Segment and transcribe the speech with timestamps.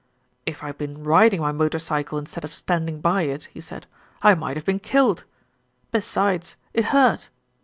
[0.47, 3.85] "If I had been riding my motor cycle instead of standing by it," he said,
[4.23, 5.25] "I might have been killed.
[5.91, 7.29] Be sides, it hurt.